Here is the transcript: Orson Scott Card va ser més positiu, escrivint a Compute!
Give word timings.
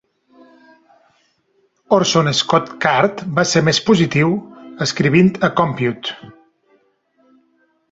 Orson 1.97 2.31
Scott 2.39 2.71
Card 2.87 3.21
va 3.41 3.45
ser 3.51 3.63
més 3.69 3.81
positiu, 3.91 4.33
escrivint 4.89 5.33
a 5.49 5.53
Compute! 5.63 6.19